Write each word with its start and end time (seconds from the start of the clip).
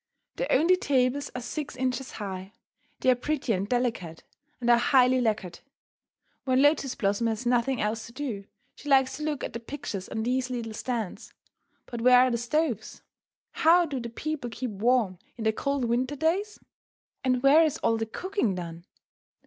The 0.37 0.51
only 0.51 0.75
tables 0.77 1.29
are 1.35 1.41
six 1.41 1.75
inches 1.75 2.13
high. 2.13 2.53
They 3.01 3.11
are 3.11 3.15
pretty 3.15 3.53
and 3.53 3.69
delicate, 3.69 4.23
and 4.59 4.67
are 4.71 4.79
highly 4.79 5.21
lacquered. 5.21 5.59
When 6.43 6.59
Lotus 6.59 6.95
Blossom 6.95 7.27
has 7.27 7.45
nothing 7.45 7.79
else 7.79 8.07
to 8.07 8.11
do, 8.11 8.45
she 8.73 8.89
likes 8.89 9.17
to 9.17 9.23
look 9.23 9.43
at 9.43 9.53
the 9.53 9.59
pictures 9.59 10.09
on 10.09 10.23
these 10.23 10.49
little 10.49 10.73
stands. 10.73 11.35
But 11.85 12.01
where 12.01 12.17
are 12.17 12.31
the 12.31 12.39
stoves? 12.39 13.03
How 13.51 13.85
do 13.85 13.99
the 13.99 14.09
people 14.09 14.49
keep 14.49 14.71
warm 14.71 15.19
in 15.37 15.43
the 15.43 15.53
cold 15.53 15.85
winter 15.85 16.15
days? 16.15 16.59
And 17.23 17.43
where 17.43 17.63
is 17.63 17.77
all 17.83 17.97
the 17.97 18.07
cooking 18.07 18.55
done? 18.55 18.85